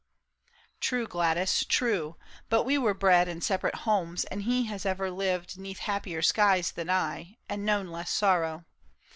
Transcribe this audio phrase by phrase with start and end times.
[0.87, 2.15] "True, Gladys, true;
[2.49, 6.71] But we were bred in separate homes, and he Has ever lived 'neath happier skies
[6.71, 8.65] than I, And known less sorrow.